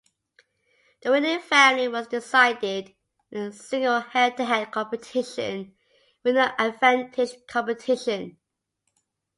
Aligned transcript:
The 1.03 1.11
winning 1.11 1.39
family 1.41 1.87
was 1.87 2.07
decided 2.07 2.91
in 3.29 3.39
a 3.39 3.51
single 3.51 3.99
head-to-head 3.99 4.71
competition 4.71 5.75
with 6.23 6.33
no 6.33 6.51
advantage 6.57 7.45
competition. 7.47 8.39